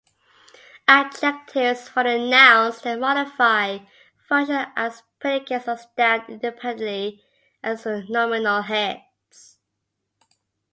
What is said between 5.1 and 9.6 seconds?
predicates, or stand independently as nominal heads.